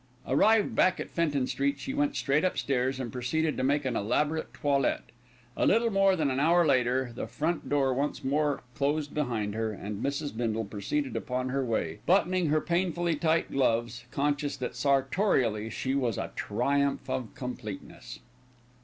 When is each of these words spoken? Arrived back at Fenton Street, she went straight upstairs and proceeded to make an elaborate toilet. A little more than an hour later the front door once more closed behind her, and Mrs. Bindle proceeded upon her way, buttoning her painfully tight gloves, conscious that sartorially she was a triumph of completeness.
Arrived 0.27 0.75
back 0.75 0.99
at 0.99 1.11
Fenton 1.11 1.45
Street, 1.45 1.77
she 1.77 1.93
went 1.93 2.15
straight 2.15 2.43
upstairs 2.43 2.99
and 2.99 3.11
proceeded 3.13 3.55
to 3.55 3.61
make 3.63 3.85
an 3.85 3.95
elaborate 3.95 4.51
toilet. 4.51 5.01
A 5.55 5.67
little 5.67 5.91
more 5.91 6.15
than 6.15 6.31
an 6.31 6.39
hour 6.39 6.65
later 6.65 7.11
the 7.13 7.27
front 7.27 7.69
door 7.69 7.93
once 7.93 8.23
more 8.23 8.63
closed 8.73 9.13
behind 9.13 9.53
her, 9.53 9.71
and 9.71 10.03
Mrs. 10.03 10.35
Bindle 10.35 10.65
proceeded 10.65 11.15
upon 11.15 11.49
her 11.49 11.63
way, 11.63 11.99
buttoning 12.07 12.47
her 12.47 12.61
painfully 12.61 13.13
tight 13.15 13.51
gloves, 13.51 14.05
conscious 14.09 14.57
that 14.57 14.75
sartorially 14.75 15.69
she 15.69 15.93
was 15.93 16.17
a 16.17 16.31
triumph 16.35 17.07
of 17.07 17.35
completeness. 17.35 18.21